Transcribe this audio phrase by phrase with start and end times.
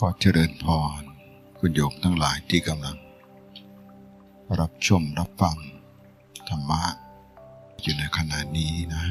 [0.00, 0.66] ขอเจริญพ
[1.00, 1.02] ร
[1.58, 2.96] คุณโยมทั้งหลายที่กำลัง
[4.60, 5.56] รับชมรับฟัง
[6.48, 6.82] ธรรมะ
[7.80, 9.04] อยู่ในขณะนี้นะ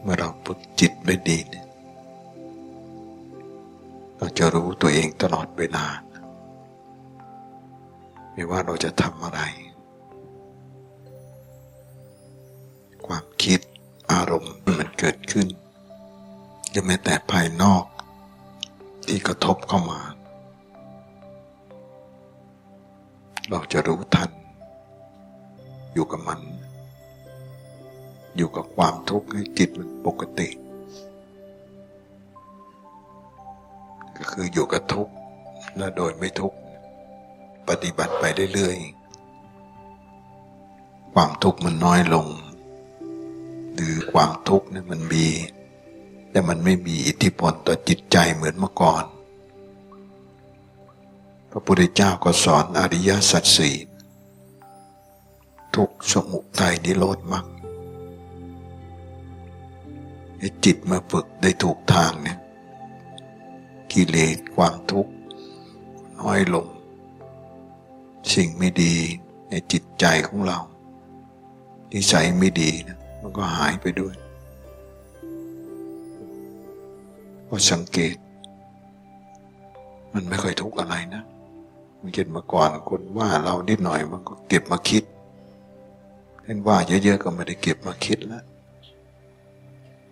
[0.00, 1.66] เมื่อเราฝึกจิตได้ดีเนี่ย
[4.16, 5.86] เราจะรู้ตัวเองตลอดเวลา
[8.32, 9.40] ไม่ว่าเราจะทำอะไร
[13.06, 13.60] ความคิด
[14.12, 15.48] อารมณ์มันเกิดขึ้น
[16.74, 17.84] จะแม้แต่ภายนอก
[19.06, 20.00] ที่กระทบเข้ามา
[23.48, 24.30] เราจะรู้ทัน
[25.92, 26.40] อยู่กับมัน
[28.36, 30.48] อยู่กับความทุกข์ให้จิตมันปกติ
[34.16, 35.12] ก็คืออยู่กับทุกข์
[35.76, 36.58] และโดยไม่ทุกข์
[37.68, 42.26] ปฏิบัติไปเรื่อยๆ ความทุกข์มันน้อยลง
[43.74, 45.26] หรือความทุกข์นี่มันมี
[46.34, 49.04] แต่มันไม่มีอิทธิพลต่อจิตใจเหมือนเมื่อก่อน
[51.50, 53.76] พระพุทธเจ้าก็สอนอริยสัจสี่
[55.74, 57.46] ทุกสมุทัยนิโรธมรรค
[60.38, 62.38] ให้จิตมาฝึกได้ถูกทางเนี่ย
[63.92, 65.12] กิเลสความทุกข์
[66.20, 66.66] น้อยลง
[68.32, 68.94] สิ่งไม่ดี
[69.48, 70.58] ในจิตใจของเรา
[71.92, 74.14] นิสัยไม่ดีนะมันก็หายไปด้วย
[77.48, 78.16] พอสังเกต
[80.12, 81.22] มันไม่ค่อยทุกข์อะไรนะ
[82.00, 85.04] มันเก็บมาก่อนคนว่าเรานิดหน่อยมันก็เก็บมาคิด
[86.44, 88.44] เห็นว่าเยอะๆก็ไม่ได้เก็บมาคิดแล้ว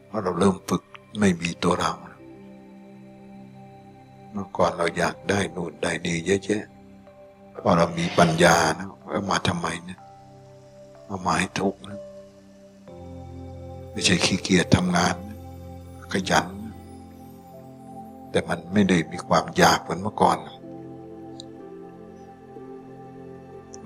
[0.07, 0.83] เพราะเราเริ่มฝึก
[1.21, 1.93] ไม่มีตัวเรา
[4.33, 6.65] เมื่อก่อนเราอยากได้นู่นได้นี่เยอะแยะ
[7.63, 10.01] พอเรามีปัญญานะเอามาทำไมเนี่ย
[11.07, 12.01] เอามาให้ทุกข์นะ
[13.91, 15.15] ไม่ใช่ขี้เกียจทำงาน
[16.13, 16.47] ขยัน
[18.33, 20.39] แต่มันไม่ได้มีความอยากเหมือนเมื่อก่อน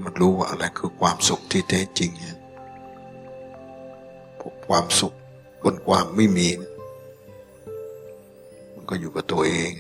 [0.03, 2.39] มันรู้ว่าอะไรคือความสุขที่แท้จริงเนี่ย
[4.69, 5.15] ความสุข
[5.63, 6.49] บนความไม่มี
[8.75, 9.71] มันก็อยู่กับตัวเอง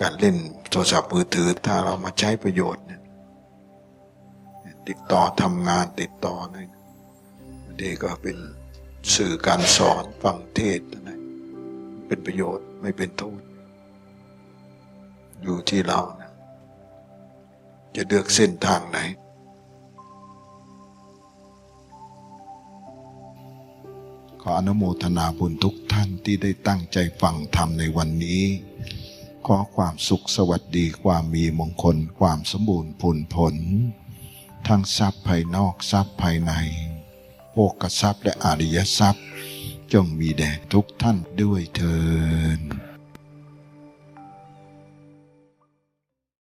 [0.00, 0.36] การเล่น
[0.70, 3.00] โทรศัพท์มือถือถ้าเรามาใช้ประโยชน์เนี่ย
[4.88, 6.58] ติดต่อทำงานติดต่ออะไร
[7.64, 8.36] บางทีก็เป็น
[9.14, 10.80] สื่อการสอนฟังเทศ
[12.08, 13.40] เป็นประโยชน์ไม่เป็นโทษ
[15.42, 16.32] อยู่ที่เรานะ
[17.94, 18.98] จะเลือกเส้นทางไหน
[24.42, 28.42] ขออนุโมทนาบุญทุกท่านที่ได้ตั้งใจฟังธรรมในวันนี้
[29.46, 33.56] ขอความสุขสวัสดีความมีมงคลความสมบูรณ์ผลผล
[34.68, 36.52] ทั้งทรัพย์ภายนอกทรัพย์ภายใน
[37.52, 39.26] โภกทรัพย์และอริยทรัพย์
[39.92, 41.98] จงมีแด่ทุกท่านด้วยเถิ
[42.58, 42.60] น